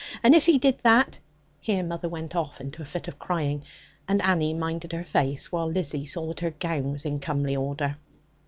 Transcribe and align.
And 0.23 0.33
if 0.33 0.47
he 0.47 0.57
did 0.57 0.79
that' 0.81 1.19
here 1.59 1.83
mother 1.83 2.09
went 2.09 2.35
off 2.35 2.59
into 2.59 2.81
a 2.81 2.85
fit 2.85 3.07
of 3.07 3.19
crying; 3.19 3.63
and 4.07 4.19
Annie 4.23 4.55
minded 4.55 4.93
her 4.93 5.03
face, 5.03 5.51
while 5.51 5.67
Lizzie 5.69 6.05
saw 6.05 6.29
that 6.29 6.39
her 6.39 6.49
gown 6.49 6.93
was 6.93 7.05
in 7.05 7.19
comely 7.19 7.55
order. 7.55 7.97